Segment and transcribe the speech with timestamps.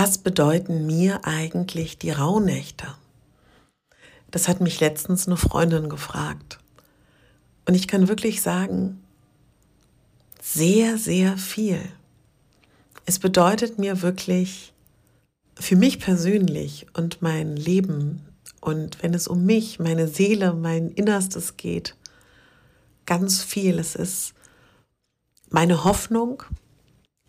[0.00, 2.86] Was bedeuten mir eigentlich die Rauhnächte?
[4.30, 6.60] Das hat mich letztens eine Freundin gefragt.
[7.66, 9.02] Und ich kann wirklich sagen,
[10.40, 11.80] sehr, sehr viel.
[13.06, 14.72] Es bedeutet mir wirklich
[15.56, 18.24] für mich persönlich und mein Leben
[18.60, 21.96] und wenn es um mich, meine Seele, mein Innerstes geht,
[23.04, 23.80] ganz viel.
[23.80, 24.32] Es ist
[25.50, 26.44] meine Hoffnung,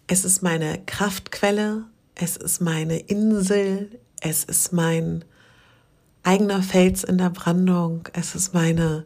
[0.05, 1.85] es ist meine Kraftquelle,
[2.21, 3.89] es ist meine Insel,
[4.19, 5.23] es ist mein
[6.23, 9.05] eigener Fels in der Brandung, es ist meine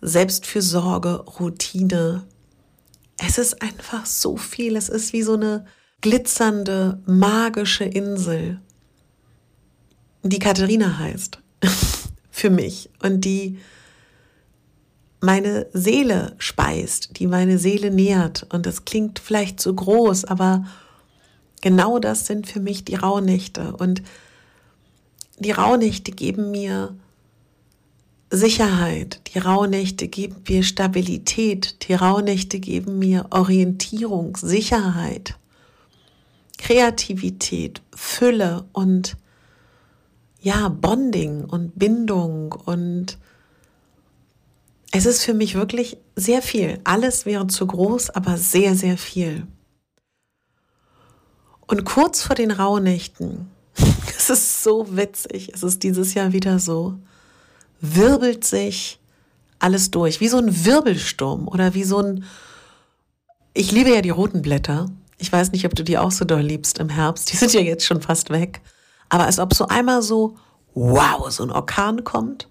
[0.00, 2.26] Selbstfürsorge, Routine.
[3.18, 5.66] Es ist einfach so viel, es ist wie so eine
[6.00, 8.60] glitzernde, magische Insel,
[10.22, 11.38] die Katharina heißt,
[12.30, 13.58] für mich und die
[15.20, 18.46] meine Seele speist, die meine Seele nährt.
[18.50, 20.64] Und das klingt vielleicht zu groß, aber
[21.62, 23.74] genau das sind für mich die Rauhnächte.
[23.74, 24.02] Und
[25.38, 26.94] die Rauhnächte geben mir
[28.30, 35.38] Sicherheit, die Rauhnächte geben mir Stabilität, die Rauhnächte geben mir Orientierung, Sicherheit,
[36.58, 39.16] Kreativität, Fülle und
[40.40, 43.18] ja, Bonding und Bindung und
[44.92, 46.78] es ist für mich wirklich sehr viel.
[46.84, 49.46] Alles wäre zu groß, aber sehr, sehr viel.
[51.72, 53.50] Und kurz vor den Rauhnächten,
[54.18, 56.98] es ist so witzig, es ist dieses Jahr wieder so,
[57.80, 59.00] wirbelt sich
[59.58, 62.24] alles durch, wie so ein Wirbelsturm oder wie so ein,
[63.54, 64.90] ich liebe ja die roten Blätter.
[65.16, 67.32] Ich weiß nicht, ob du die auch so doll liebst im Herbst.
[67.32, 68.60] Die sind ja jetzt schon fast weg.
[69.08, 70.36] Aber als ob so einmal so,
[70.74, 72.48] wow, so ein Orkan kommt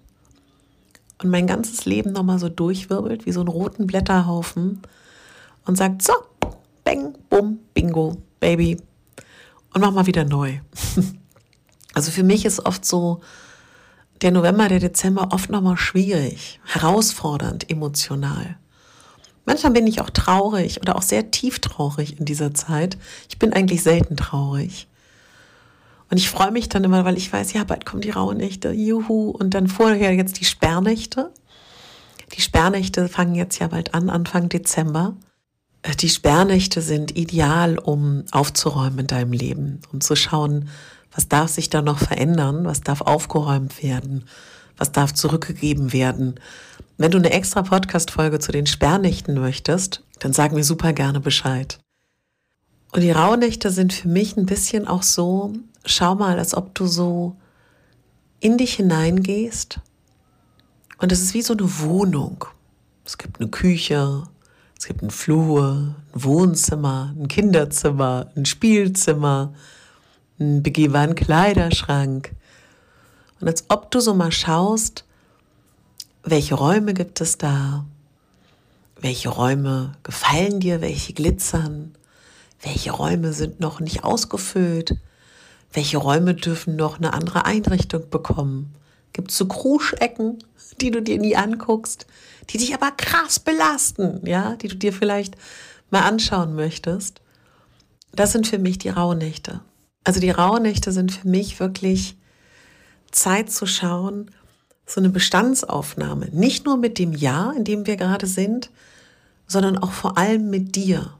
[1.22, 4.82] und mein ganzes Leben nochmal so durchwirbelt, wie so einen roten Blätterhaufen
[5.64, 6.12] und sagt, so,
[6.82, 8.78] bang, bum, bingo, baby,
[9.72, 10.58] und mach mal wieder neu.
[11.94, 13.20] Also für mich ist oft so
[14.22, 18.56] der November, der Dezember oft nochmal schwierig, herausfordernd, emotional.
[19.44, 22.96] Manchmal bin ich auch traurig oder auch sehr tief traurig in dieser Zeit.
[23.28, 24.88] Ich bin eigentlich selten traurig.
[26.10, 29.30] Und ich freue mich dann immer, weil ich weiß, ja, bald kommen die Rauhnächte, juhu.
[29.30, 31.32] Und dann vorher jetzt die Sperrnächte.
[32.36, 35.16] Die Sperrnächte fangen jetzt ja bald an, Anfang Dezember.
[35.82, 40.68] Äh, die Sperrnächte sind ideal, um aufzuräumen in deinem Leben, um zu schauen,
[41.14, 44.24] was darf sich da noch verändern, was darf aufgeräumt werden,
[44.76, 46.36] was darf zurückgegeben werden.
[46.96, 51.78] Wenn du eine extra Podcast-Folge zu den Sperrnächten möchtest, dann sag mir super gerne Bescheid.
[52.92, 55.52] Und die Rauhnächte sind für mich ein bisschen auch so,
[55.84, 57.36] schau mal, als ob du so
[58.40, 59.80] in dich hineingehst
[60.98, 62.44] und es ist wie so eine Wohnung.
[63.04, 64.22] Es gibt eine Küche,
[64.82, 69.54] es gibt einen Flur, ein Wohnzimmer, ein Kinderzimmer, ein Spielzimmer,
[70.40, 72.34] einen begehbaren Kleiderschrank.
[73.40, 75.04] Und als ob du so mal schaust,
[76.24, 77.84] welche Räume gibt es da?
[79.00, 80.80] Welche Räume gefallen dir?
[80.80, 81.94] Welche glitzern?
[82.60, 84.96] Welche Räume sind noch nicht ausgefüllt?
[85.72, 88.74] Welche Räume dürfen noch eine andere Einrichtung bekommen?
[89.12, 90.42] Gibt es so Kruschecken,
[90.80, 92.06] die du dir nie anguckst,
[92.50, 95.36] die dich aber krass belasten, ja, die du dir vielleicht
[95.90, 97.20] mal anschauen möchtest?
[98.14, 99.60] Das sind für mich die Rauhnächte.
[100.04, 102.16] Also die Rauhnächte sind für mich wirklich
[103.10, 104.30] Zeit zu schauen,
[104.86, 108.70] so eine Bestandsaufnahme, nicht nur mit dem Jahr, in dem wir gerade sind,
[109.46, 111.14] sondern auch vor allem mit dir.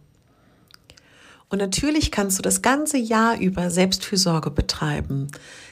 [1.52, 5.28] Und natürlich kannst du das ganze Jahr über Selbstfürsorge betreiben,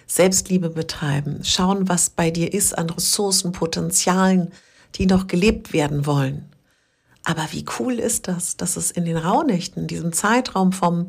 [0.06, 4.52] Selbstliebe betreiben, schauen, was bei dir ist an Ressourcen, Potenzialen,
[4.96, 6.44] die noch gelebt werden wollen.
[7.24, 11.06] Aber wie cool ist das, dass es in den Rauhnächten, diesem Zeitraum vom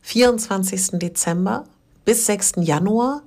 [0.00, 0.92] 24.
[0.98, 1.64] Dezember
[2.06, 2.52] bis 6.
[2.62, 3.22] Januar,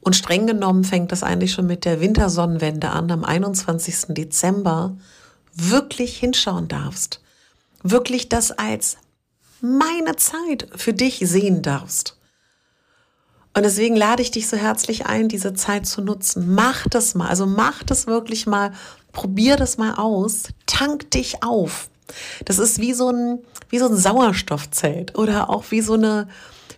[0.00, 4.14] und streng genommen fängt das eigentlich schon mit der Wintersonnenwende an, am 21.
[4.16, 4.96] Dezember,
[5.54, 7.20] wirklich hinschauen darfst.
[7.84, 8.96] Wirklich das als
[9.60, 12.16] meine Zeit für dich sehen darfst.
[13.54, 16.54] Und deswegen lade ich dich so herzlich ein, diese Zeit zu nutzen.
[16.54, 18.72] Mach das mal, also mach das wirklich mal,
[19.12, 21.90] probier das mal aus, tank dich auf.
[22.44, 26.28] Das ist wie so ein, wie so ein Sauerstoffzelt oder auch wie so eine,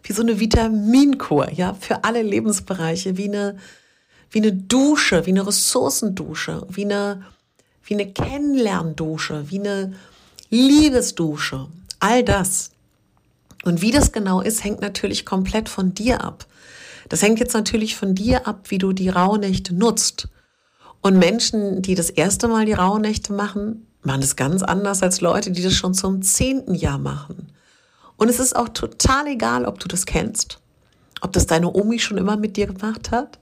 [0.02, 3.58] wie so eine Vitaminkur, ja, für alle Lebensbereiche, wie eine,
[4.30, 7.24] wie eine Dusche, wie eine Ressourcendusche, wie eine,
[7.84, 9.92] wie eine Kennenlerndusche, wie eine
[10.48, 11.68] Liebesdusche.
[12.00, 12.70] All das.
[13.64, 16.46] Und wie das genau ist, hängt natürlich komplett von dir ab.
[17.08, 20.28] Das hängt jetzt natürlich von dir ab, wie du die Rauhnächte nutzt.
[21.02, 25.50] Und Menschen, die das erste Mal die Rauhnächte machen, machen es ganz anders als Leute,
[25.50, 27.52] die das schon zum zehnten Jahr machen.
[28.16, 30.58] Und es ist auch total egal, ob du das kennst,
[31.20, 33.38] ob das deine Omi schon immer mit dir gemacht hat,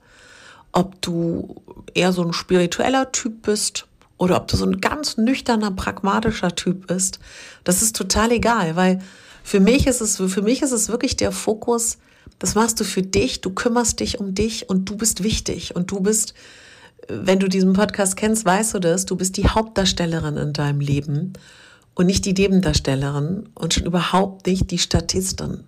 [0.71, 1.61] ob du
[1.93, 3.88] eher so ein spiritueller Typ bist
[4.19, 7.19] oder ob du so ein ganz nüchterner, pragmatischer Typ bist.
[7.63, 8.99] Das ist total egal, weil
[9.43, 11.97] für mich ist es, für mich ist es wirklich der Fokus,
[12.37, 15.89] das machst du für dich, du kümmerst dich um dich und du bist wichtig und
[15.89, 16.33] du bist,
[17.07, 21.33] wenn du diesen Podcast kennst, weißt du das, du bist die Hauptdarstellerin in deinem Leben
[21.95, 25.63] und nicht die Nebendarstellerin und schon überhaupt nicht die Statistin.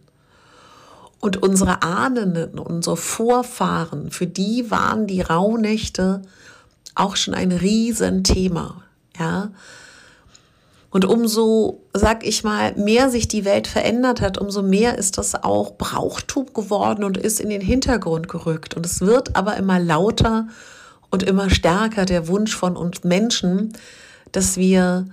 [1.22, 6.24] Und unsere Ahnen, unsere Vorfahren, für die waren die Rauhnächte
[6.96, 8.84] auch schon ein Riesenthema,
[9.18, 9.52] ja.
[10.92, 15.42] Und umso, sag ich mal, mehr sich die Welt verändert hat, umso mehr ist das
[15.42, 18.76] auch Brauchtum geworden und ist in den Hintergrund gerückt.
[18.76, 20.48] Und es wird aber immer lauter
[21.10, 23.72] und immer stärker der Wunsch von uns Menschen,
[24.34, 25.08] dass wir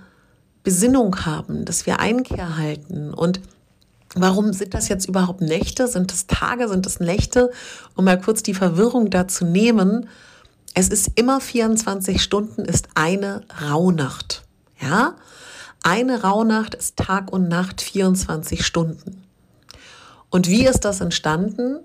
[0.63, 3.13] Besinnung haben, dass wir Einkehr halten.
[3.13, 3.39] Und
[4.15, 5.87] warum sind das jetzt überhaupt Nächte?
[5.87, 6.67] Sind es Tage?
[6.67, 7.51] Sind es Nächte?
[7.95, 10.09] Um mal kurz die Verwirrung da zu nehmen.
[10.73, 14.43] Es ist immer 24 Stunden, ist eine Rauhnacht.
[14.81, 15.15] Ja?
[15.83, 19.23] Eine Rauhnacht ist Tag und Nacht 24 Stunden.
[20.29, 21.79] Und wie ist das entstanden?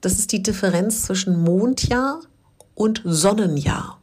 [0.00, 2.20] Das ist die Differenz zwischen Mondjahr
[2.74, 4.00] und Sonnenjahr.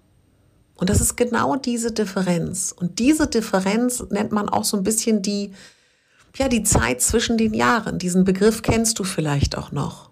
[0.76, 2.74] Und das ist genau diese Differenz.
[2.78, 5.52] Und diese Differenz nennt man auch so ein bisschen die,
[6.36, 7.98] ja, die Zeit zwischen den Jahren.
[7.98, 10.12] Diesen Begriff kennst du vielleicht auch noch.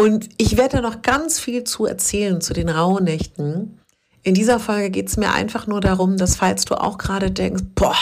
[0.00, 3.78] Und ich werde noch ganz viel zu erzählen zu den Rauhnächten.
[4.22, 7.64] In dieser Folge geht es mir einfach nur darum, dass falls du auch gerade denkst,
[7.74, 7.98] boah,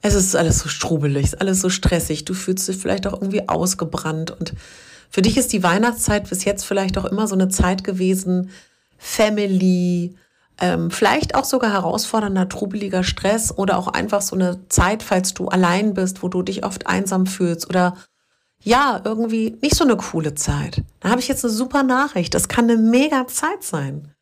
[0.00, 3.48] es ist alles so strubelig, ist alles so stressig, du fühlst dich vielleicht auch irgendwie
[3.48, 4.54] ausgebrannt und
[5.10, 8.50] für dich ist die Weihnachtszeit bis jetzt vielleicht auch immer so eine Zeit gewesen,
[8.96, 10.14] Family,
[10.60, 15.48] ähm, vielleicht auch sogar herausfordernder, trubeliger Stress oder auch einfach so eine Zeit, falls du
[15.48, 17.96] allein bist, wo du dich oft einsam fühlst oder
[18.62, 20.82] ja, irgendwie nicht so eine coole Zeit.
[21.00, 22.34] Da habe ich jetzt eine super Nachricht.
[22.34, 24.12] Das kann eine mega Zeit sein.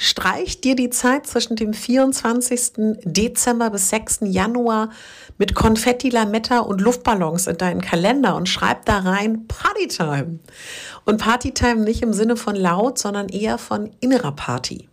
[0.00, 2.98] Streich dir die Zeit zwischen dem 24.
[3.02, 4.20] Dezember bis 6.
[4.26, 4.90] Januar
[5.38, 10.38] mit Konfetti, Lametta und Luftballons in deinen Kalender und schreib da rein Partytime.
[11.04, 14.88] Und Partytime nicht im Sinne von laut, sondern eher von innerer Party.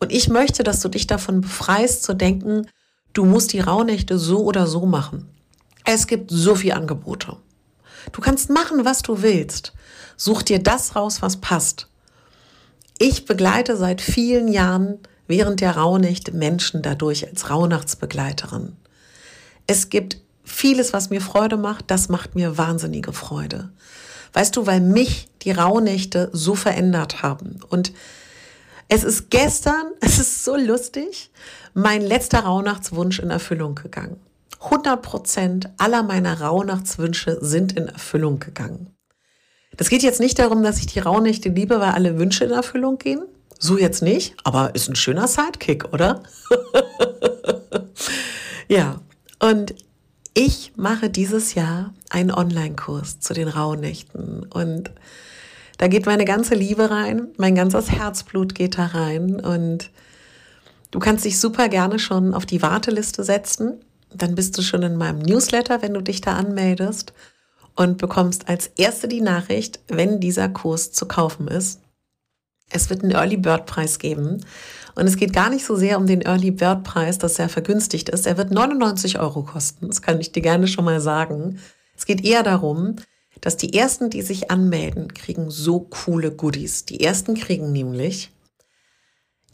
[0.00, 2.66] Und ich möchte, dass du dich davon befreist zu denken,
[3.12, 5.28] du musst die Rauhnächte so oder so machen.
[5.84, 7.36] Es gibt so viele Angebote.
[8.12, 9.72] Du kannst machen, was du willst.
[10.16, 11.88] Such dir das raus, was passt.
[12.98, 18.76] Ich begleite seit vielen Jahren während der Rauhnächte Menschen dadurch als Rauhnachtsbegleiterin.
[19.66, 23.70] Es gibt vieles, was mir Freude macht, das macht mir wahnsinnige Freude.
[24.32, 27.60] Weißt du, weil mich die Rauhnächte so verändert haben.
[27.68, 27.92] Und
[28.88, 31.30] es ist gestern, es ist so lustig,
[31.74, 34.20] mein letzter Rauhnachtswunsch in Erfüllung gegangen.
[34.62, 38.94] 100 Prozent aller meiner Rauhnachtswünsche sind in Erfüllung gegangen.
[39.76, 42.98] Das geht jetzt nicht darum, dass ich die Rauhnächte liebe, weil alle Wünsche in Erfüllung
[42.98, 43.22] gehen.
[43.58, 46.22] So jetzt nicht, aber ist ein schöner Sidekick, oder?
[48.68, 49.00] ja,
[49.38, 49.74] und
[50.34, 54.90] ich mache dieses Jahr einen Online-Kurs zu den Rauhnächten und
[55.78, 59.90] da geht meine ganze Liebe rein, mein ganzes Herzblut geht da rein und
[60.90, 63.80] du kannst dich super gerne schon auf die Warteliste setzen.
[64.12, 67.12] Dann bist du schon in meinem Newsletter, wenn du dich da anmeldest
[67.76, 71.80] und bekommst als erste die Nachricht, wenn dieser Kurs zu kaufen ist.
[72.70, 74.44] Es wird einen Early Bird Preis geben.
[74.94, 78.08] Und es geht gar nicht so sehr um den Early Bird Preis, dass er vergünstigt
[78.08, 78.26] ist.
[78.26, 79.88] Er wird 99 Euro kosten.
[79.88, 81.58] Das kann ich dir gerne schon mal sagen.
[81.96, 82.96] Es geht eher darum,
[83.40, 86.84] dass die ersten, die sich anmelden, kriegen so coole Goodies.
[86.84, 88.30] Die ersten kriegen nämlich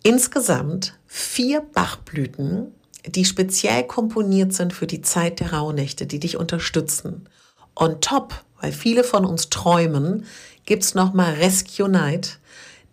[0.02, 2.74] insgesamt vier Bachblüten,
[3.06, 7.28] die speziell komponiert sind für die Zeit der Rauhnächte, die dich unterstützen
[7.76, 10.24] on top, weil viele von uns träumen,
[10.64, 12.38] gibt's noch mal Rescue Night,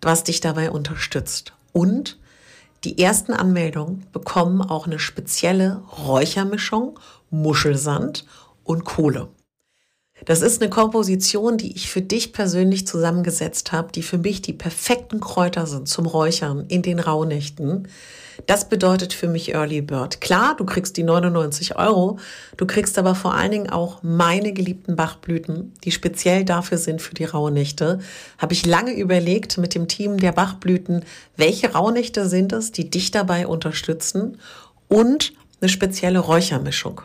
[0.00, 1.54] was dich dabei unterstützt.
[1.72, 2.18] Und
[2.84, 8.26] die ersten Anmeldungen bekommen auch eine spezielle Räuchermischung, Muschelsand
[8.62, 9.28] und Kohle.
[10.24, 14.54] Das ist eine Komposition, die ich für dich persönlich zusammengesetzt habe, die für mich die
[14.54, 17.88] perfekten Kräuter sind zum Räuchern in den Rauhnächten.
[18.46, 20.20] Das bedeutet für mich Early Bird.
[20.20, 22.18] Klar, du kriegst die 99 Euro,
[22.56, 27.14] du kriegst aber vor allen Dingen auch meine geliebten Bachblüten, die speziell dafür sind für
[27.14, 28.00] die Rauhnächte.
[28.38, 31.04] Habe ich lange überlegt mit dem Team der Bachblüten,
[31.36, 34.38] welche Rauhnächte sind es, die dich dabei unterstützen
[34.88, 37.02] und eine spezielle Räuchermischung.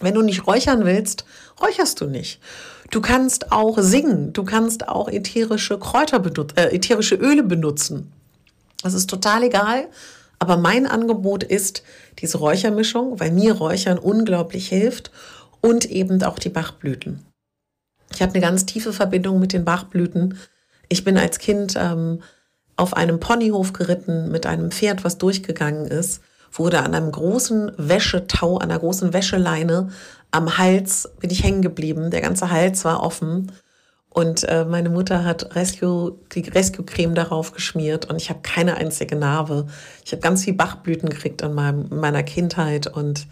[0.00, 1.24] Wenn du nicht räuchern willst,
[1.60, 2.40] räucherst du nicht.
[2.90, 8.12] Du kannst auch singen, du kannst auch ätherische Kräuter benutzen, äh, ätherische Öle benutzen.
[8.82, 9.88] Das ist total egal.
[10.38, 11.82] Aber mein Angebot ist
[12.20, 15.10] diese Räuchermischung, weil mir Räuchern unglaublich hilft
[15.60, 17.24] und eben auch die Bachblüten.
[18.14, 20.38] Ich habe eine ganz tiefe Verbindung mit den Bachblüten.
[20.88, 22.22] Ich bin als Kind ähm,
[22.76, 28.56] auf einem Ponyhof geritten mit einem Pferd, was durchgegangen ist, wurde an einem großen Wäschetau,
[28.58, 29.88] an einer großen Wäscheleine
[30.30, 32.10] am Hals bin ich hängen geblieben.
[32.10, 33.52] Der ganze Hals war offen
[34.10, 39.16] und äh, meine Mutter hat Rescue, die Rescue-Creme darauf geschmiert und ich habe keine einzige
[39.16, 39.66] Narbe.
[40.04, 43.26] Ich habe ganz viel Bachblüten gekriegt in, meinem, in meiner Kindheit und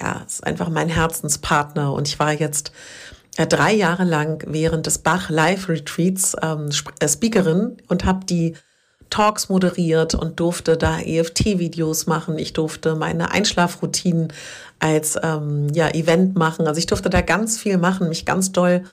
[0.00, 1.92] ja, es ist einfach mein Herzenspartner.
[1.92, 2.72] Und ich war jetzt
[3.36, 6.68] äh, drei Jahre lang während des Bach Live Retreats ähm,
[7.00, 8.54] äh, Speakerin und habe die
[9.10, 12.38] Talks moderiert und durfte da EFT-Videos machen.
[12.38, 14.32] Ich durfte meine Einschlafroutinen
[14.78, 16.66] als ähm, ja, Event machen.
[16.66, 18.84] Also ich durfte da ganz viel machen, mich ganz doll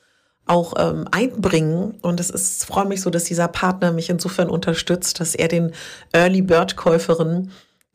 [0.45, 1.95] auch ähm, einbringen.
[2.01, 5.71] Und es ist, freue mich so, dass dieser Partner mich insofern unterstützt, dass er den
[6.11, 7.51] Early Bird Käuferinnen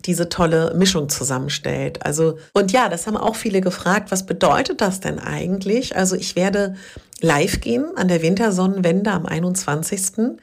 [0.07, 2.05] diese tolle Mischung zusammenstellt.
[2.05, 5.95] Also, und ja, das haben auch viele gefragt, was bedeutet das denn eigentlich?
[5.95, 6.75] Also, ich werde
[7.21, 10.39] live gehen an der Wintersonnenwende am 21.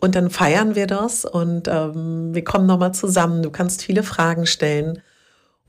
[0.00, 3.42] Und dann feiern wir das und ähm, wir kommen nochmal zusammen.
[3.42, 5.02] Du kannst viele Fragen stellen.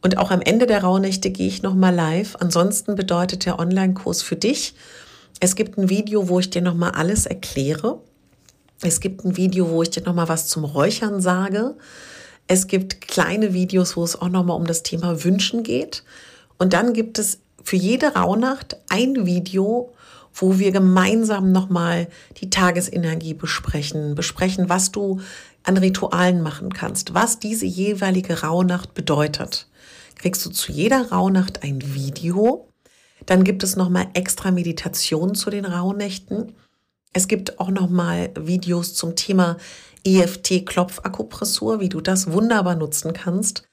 [0.01, 2.35] Und auch am Ende der Rauhnächte gehe ich nochmal live.
[2.39, 4.75] Ansonsten bedeutet der Online-Kurs für dich,
[5.39, 8.01] es gibt ein Video, wo ich dir nochmal alles erkläre.
[8.81, 11.75] Es gibt ein Video, wo ich dir nochmal was zum Räuchern sage.
[12.47, 16.03] Es gibt kleine Videos, wo es auch nochmal um das Thema Wünschen geht.
[16.57, 19.93] Und dann gibt es für jede Rauhnacht ein Video,
[20.37, 25.19] wo wir gemeinsam nochmal die Tagesenergie besprechen, besprechen, was du
[25.63, 29.67] an Ritualen machen kannst, was diese jeweilige Rauhnacht bedeutet.
[30.15, 32.67] Kriegst du zu jeder Rauhnacht ein Video
[33.27, 36.53] dann gibt es nochmal extra Meditation zu den Rauhnächten.
[37.13, 39.57] Es gibt auch nochmal Videos zum Thema
[40.05, 43.67] EFT-Klopfakupressur, wie du das wunderbar nutzen kannst.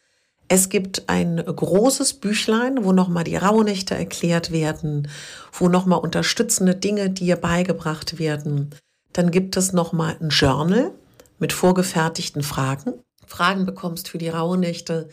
[0.49, 5.09] Es gibt ein großes Büchlein, wo nochmal die Rauhnächte erklärt werden,
[5.53, 8.71] wo nochmal unterstützende Dinge dir beigebracht werden.
[9.13, 10.91] Dann gibt es nochmal ein Journal
[11.39, 12.95] mit vorgefertigten Fragen.
[13.27, 15.09] Fragen bekommst für die Rauhnächte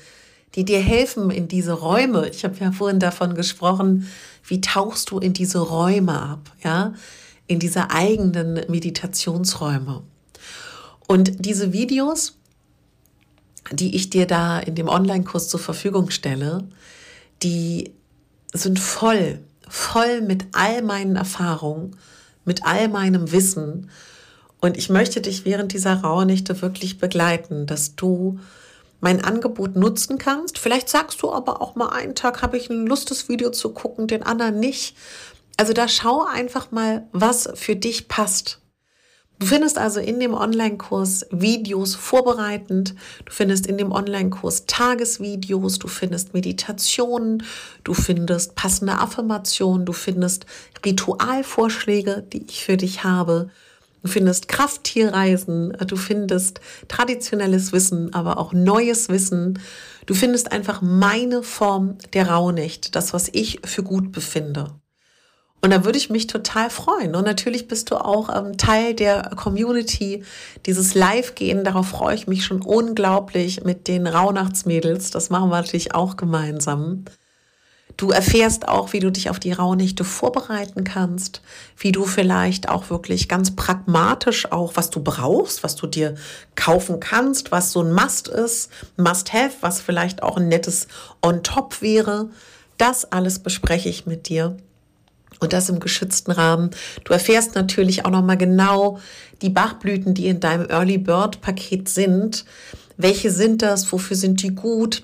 [0.56, 2.28] die dir helfen in diese Räume.
[2.30, 4.08] Ich habe ja vorhin davon gesprochen,
[4.46, 6.94] wie tauchst du in diese Räume ab, ja,
[7.48, 10.04] in diese eigenen Meditationsräume.
[11.08, 12.38] Und diese Videos,
[13.72, 16.68] die ich dir da in dem Online-Kurs zur Verfügung stelle,
[17.44, 17.94] die
[18.54, 21.96] sind voll, voll mit all meinen Erfahrungen,
[22.46, 23.90] mit all meinem Wissen.
[24.60, 28.40] Und ich möchte dich während dieser Rauhnächte wirklich begleiten, dass du
[29.00, 30.60] mein Angebot nutzen kannst.
[30.60, 34.08] Vielleicht sagst du aber auch mal einen Tag habe ich ein lustes Video zu gucken,
[34.08, 34.96] den anderen nicht.
[35.58, 38.61] Also da schau einfach mal, was für dich passt.
[39.41, 42.93] Du findest also in dem Online-Kurs Videos vorbereitend,
[43.25, 47.41] du findest in dem Online-Kurs Tagesvideos, du findest Meditationen,
[47.83, 50.45] du findest passende Affirmationen, du findest
[50.86, 53.50] Ritualvorschläge, die ich für dich habe.
[54.03, 59.57] Du findest Krafttierreisen, du findest traditionelles Wissen, aber auch neues Wissen.
[60.05, 64.81] Du findest einfach meine Form der Rauhnächte, das, was ich für gut befinde.
[65.63, 67.15] Und da würde ich mich total freuen.
[67.15, 70.24] Und natürlich bist du auch ähm, Teil der Community,
[70.65, 71.63] dieses Live-Gehen.
[71.63, 75.12] Darauf freue ich mich schon unglaublich mit den Rauhnachtsmädels.
[75.12, 77.06] Das machen wir natürlich auch gemeinsam.
[77.96, 81.41] Du erfährst auch, wie du dich auf die Rauhnächte vorbereiten kannst,
[81.77, 86.15] wie du vielleicht auch wirklich ganz pragmatisch auch, was du brauchst, was du dir
[86.56, 90.88] kaufen kannst, was so ein Must ist, Must-Have, was vielleicht auch ein nettes
[91.22, 92.30] On-Top wäre.
[92.80, 94.58] Das alles bespreche ich mit dir
[95.41, 96.69] und das im geschützten Rahmen.
[97.03, 99.00] Du erfährst natürlich auch noch mal genau
[99.41, 102.45] die Bachblüten, die in deinem Early Bird Paket sind.
[102.95, 103.91] Welche sind das?
[103.91, 105.03] Wofür sind die gut?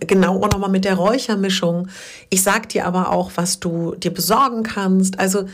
[0.00, 1.88] genau auch nochmal mit der Räuchermischung.
[2.30, 5.18] Ich sag dir aber auch, was du dir besorgen kannst.
[5.18, 5.46] Also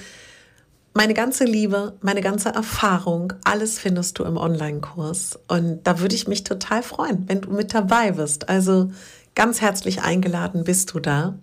[0.92, 5.38] meine ganze Liebe, meine ganze Erfahrung, alles findest du im Online-Kurs.
[5.48, 8.48] Und da würde ich mich total freuen, wenn du mit dabei bist.
[8.48, 8.90] Also
[9.34, 11.38] ganz herzlich eingeladen bist du da.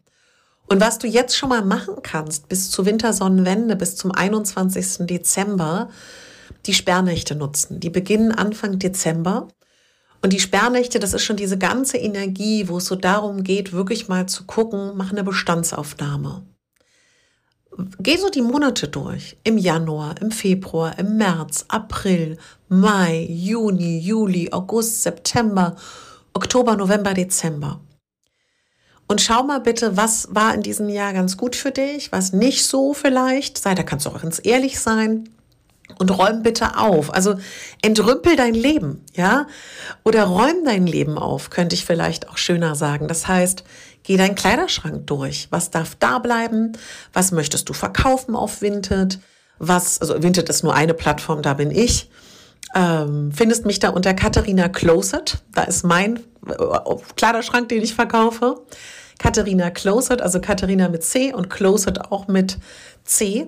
[0.72, 5.06] Und was du jetzt schon mal machen kannst, bis zur Wintersonnenwende, bis zum 21.
[5.06, 5.90] Dezember,
[6.66, 7.82] die Sperrnächte nutzen.
[7.82, 9.50] Die beginnen Anfang Dezember.
[10.22, 14.08] Und die Sperrnächte, das ist schon diese ganze Energie, wo es so darum geht, wirklich
[14.08, 16.44] mal zu gucken, mach eine Bestandsaufnahme.
[18.00, 19.36] Geh so die Monate durch.
[19.44, 22.38] Im Januar, im Februar, im März, April,
[22.70, 25.75] Mai, Juni, Juli, August, September,
[26.32, 27.82] Oktober, November, Dezember.
[29.12, 32.65] Und schau mal bitte, was war in diesem Jahr ganz gut für dich, was nicht
[32.65, 33.58] so vielleicht.
[33.58, 35.27] Sei, da kannst du auch ganz ehrlich sein.
[36.00, 37.13] Und räum bitte auf.
[37.13, 37.36] Also
[37.82, 39.48] entrümpel dein Leben, ja?
[40.06, 43.10] Oder räum dein Leben auf, könnte ich vielleicht auch schöner sagen.
[43.10, 43.65] Das heißt,
[44.03, 45.50] geh deinen Kleiderschrank durch.
[45.50, 46.72] Was darf da bleiben?
[47.12, 49.20] Was möchtest du verkaufen auf Vinted?
[49.60, 52.10] Was, also Vinted ist nur eine Plattform, da bin ich.
[52.74, 55.44] Ähm, findest mich da unter Katharina Closet.
[55.53, 58.56] Da ist mein äh, Kleiderschrank, den ich verkaufe.
[59.22, 62.58] Katharina Closet, also Katharina mit C und Closet auch mit
[63.04, 63.46] C.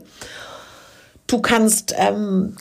[1.25, 2.55] Du kannst ähm,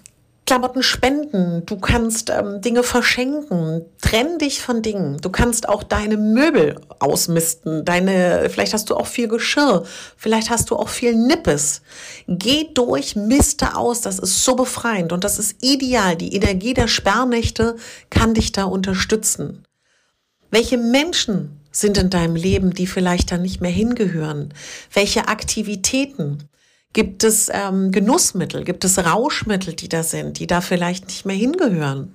[0.46, 5.18] Klamotten spenden, du kannst ähm, Dinge verschenken, trenn dich von Dingen.
[5.20, 9.84] Du kannst auch deine Möbel ausmisten, deine, vielleicht hast du auch viel Geschirr,
[10.16, 11.82] vielleicht hast du auch viel Nippes.
[12.26, 16.16] Geh durch, miste aus, das ist so befreiend und das ist ideal.
[16.16, 17.76] Die Energie der Sperrnächte
[18.08, 19.64] kann dich da unterstützen.
[20.50, 24.54] Welche Menschen sind in deinem Leben, die vielleicht da nicht mehr hingehören?
[24.92, 26.48] Welche Aktivitäten?
[26.92, 28.64] Gibt es ähm, Genussmittel?
[28.64, 32.14] Gibt es Rauschmittel, die da sind, die da vielleicht nicht mehr hingehören?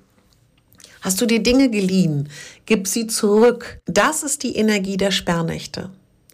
[1.01, 2.29] Hast du dir Dinge geliehen?
[2.65, 3.81] Gib sie zurück.
[3.85, 5.89] Das ist die Energie der Sperrnächte.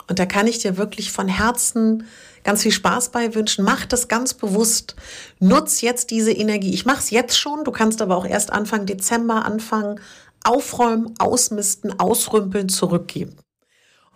[0.07, 2.05] Und da kann ich dir wirklich von Herzen
[2.43, 3.63] ganz viel Spaß bei wünschen.
[3.63, 4.95] Mach das ganz bewusst.
[5.39, 6.73] Nutz jetzt diese Energie.
[6.73, 7.63] Ich mache es jetzt schon.
[7.63, 9.99] Du kannst aber auch erst Anfang Dezember anfangen,
[10.43, 13.38] aufräumen, ausmisten, ausrümpeln, zurückgeben.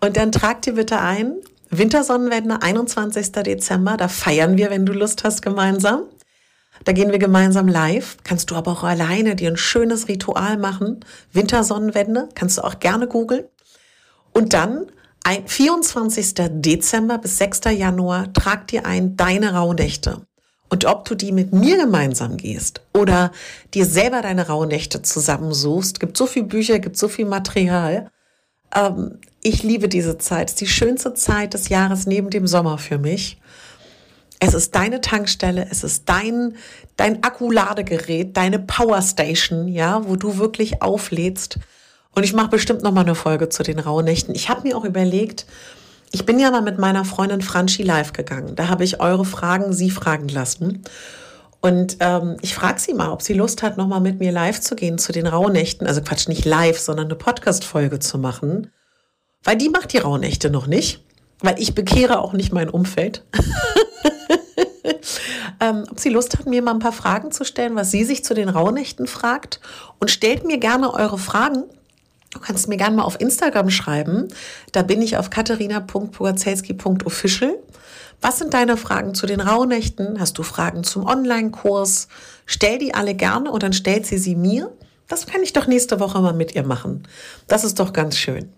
[0.01, 1.36] Und dann trag dir bitte ein,
[1.69, 3.31] Wintersonnenwende, 21.
[3.31, 6.03] Dezember, da feiern wir, wenn du Lust hast, gemeinsam.
[6.86, 8.17] Da gehen wir gemeinsam live.
[8.24, 11.01] Kannst du aber auch alleine dir ein schönes Ritual machen.
[11.34, 13.46] Wintersonnenwende, kannst du auch gerne googeln.
[14.31, 14.86] Und dann,
[15.46, 16.36] 24.
[16.62, 17.62] Dezember bis 6.
[17.72, 20.22] Januar, trag dir ein deine Rauhnächte.
[20.70, 23.32] Und ob du die mit mir gemeinsam gehst oder
[23.74, 28.10] dir selber deine Rauhnächte zusammensuchst, gibt so viel Bücher, gibt so viel Material.
[28.75, 30.50] Ähm, ich liebe diese Zeit.
[30.50, 33.40] Es ist die schönste Zeit des Jahres neben dem Sommer für mich.
[34.40, 36.56] Es ist deine Tankstelle, es ist dein,
[36.96, 41.60] dein Akkuladegerät, deine Powerstation, ja, wo du wirklich auflädst.
[42.14, 44.36] Und ich mache bestimmt noch mal eine Folge zu den Rauhnächten.
[44.36, 45.48] Ich habe mir auch überlegt,
[46.11, 48.55] ich bin ja mal mit meiner Freundin Franchi live gegangen.
[48.55, 50.83] Da habe ich eure Fragen, sie fragen lassen.
[51.59, 54.75] Und ähm, ich frage sie mal, ob sie Lust hat, nochmal mit mir live zu
[54.75, 55.87] gehen zu den Rauhnächten.
[55.87, 58.72] Also Quatsch, nicht live, sondern eine Podcast-Folge zu machen.
[59.43, 61.03] Weil die macht die Rauhnächte noch nicht.
[61.41, 63.25] Weil ich bekehre auch nicht mein Umfeld.
[65.59, 68.24] ähm, ob sie Lust hat, mir mal ein paar Fragen zu stellen, was sie sich
[68.24, 69.59] zu den Rauhnächten fragt.
[70.00, 71.65] Und stellt mir gerne eure Fragen
[72.31, 74.27] Du kannst mir gerne mal auf Instagram schreiben.
[74.72, 77.57] Da bin ich auf katharina.pogazelski.official.
[78.22, 80.20] Was sind deine Fragen zu den Rauhnächten?
[80.20, 82.07] Hast du Fragen zum Online-Kurs?
[82.46, 84.72] Stell die alle gerne und dann stellt sie sie mir.
[85.07, 87.07] Das kann ich doch nächste Woche mal mit ihr machen.
[87.48, 88.51] Das ist doch ganz schön.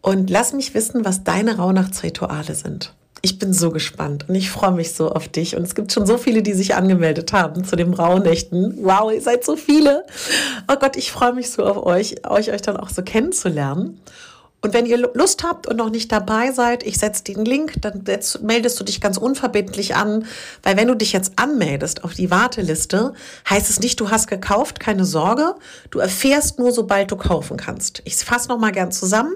[0.00, 2.94] Und lass mich wissen, was deine Rauhnachtsrituale sind.
[3.24, 5.56] Ich bin so gespannt und ich freue mich so auf dich.
[5.56, 8.78] Und es gibt schon so viele, die sich angemeldet haben zu den Rauhnächten.
[8.82, 10.04] Wow, ihr seid so viele.
[10.68, 14.00] Oh Gott, ich freue mich so auf euch, euch, euch dann auch so kennenzulernen.
[14.62, 18.04] Und wenn ihr Lust habt und noch nicht dabei seid, ich setze den Link, dann
[18.42, 20.24] meldest du dich ganz unverbindlich an,
[20.62, 23.12] weil wenn du dich jetzt anmeldest auf die Warteliste,
[23.50, 25.56] heißt es nicht, du hast gekauft, keine Sorge,
[25.90, 28.02] du erfährst nur, sobald du kaufen kannst.
[28.04, 29.34] Ich fasse noch mal gern zusammen.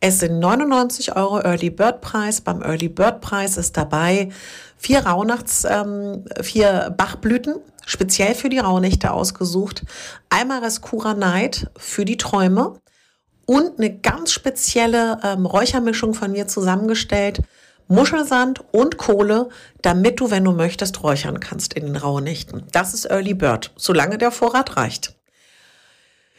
[0.00, 2.40] Es sind 99 Euro Early Bird Preis.
[2.40, 4.28] Beim Early Bird Preis ist dabei
[4.76, 9.82] vier Rauhnachts, ähm, vier Bachblüten, speziell für die Rauhnächte ausgesucht.
[10.30, 12.74] Einmal Rescura Night für die Träume
[13.44, 17.42] und eine ganz spezielle ähm, Räuchermischung von mir zusammengestellt.
[17.88, 19.48] Muschelsand und Kohle,
[19.82, 22.64] damit du, wenn du möchtest, räuchern kannst in den Rauhnächten.
[22.70, 25.17] Das ist Early Bird, solange der Vorrat reicht.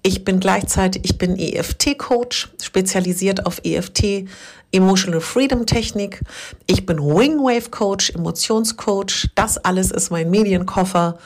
[0.03, 4.25] Ich bin gleichzeitig, ich bin EFT-Coach, spezialisiert auf EFT,
[4.71, 6.21] Emotional Freedom Technik.
[6.65, 9.29] Ich bin Wingwave Coach, Emotionscoach.
[9.35, 11.19] Das alles ist mein Medienkoffer.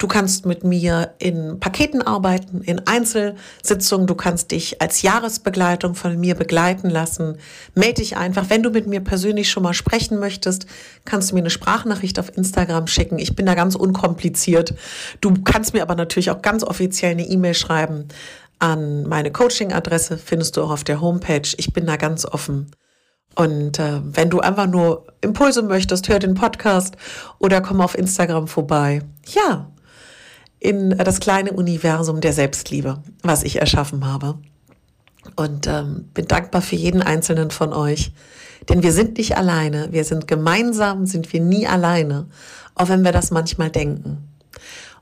[0.00, 4.06] Du kannst mit mir in Paketen arbeiten, in Einzelsitzungen.
[4.06, 7.36] Du kannst dich als Jahresbegleitung von mir begleiten lassen.
[7.74, 8.46] Melde dich einfach.
[8.48, 10.64] Wenn du mit mir persönlich schon mal sprechen möchtest,
[11.04, 13.18] kannst du mir eine Sprachnachricht auf Instagram schicken.
[13.18, 14.72] Ich bin da ganz unkompliziert.
[15.20, 18.08] Du kannst mir aber natürlich auch ganz offiziell eine E-Mail schreiben
[18.58, 21.48] an meine Coaching-Adresse, findest du auch auf der Homepage.
[21.58, 22.70] Ich bin da ganz offen.
[23.34, 26.96] Und äh, wenn du einfach nur Impulse möchtest, hör den Podcast
[27.38, 29.02] oder komm auf Instagram vorbei.
[29.26, 29.69] Ja,
[30.60, 34.38] in das kleine Universum der Selbstliebe, was ich erschaffen habe.
[35.36, 38.12] Und ähm, bin dankbar für jeden einzelnen von euch.
[38.68, 39.88] Denn wir sind nicht alleine.
[39.90, 42.28] Wir sind gemeinsam, sind wir nie alleine.
[42.74, 44.28] Auch wenn wir das manchmal denken.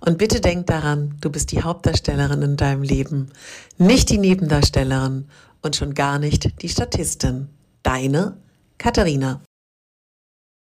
[0.00, 3.30] Und bitte denk daran, du bist die Hauptdarstellerin in deinem Leben,
[3.78, 5.26] nicht die Nebendarstellerin
[5.60, 7.48] und schon gar nicht die Statistin.
[7.82, 8.36] Deine
[8.78, 9.40] Katharina.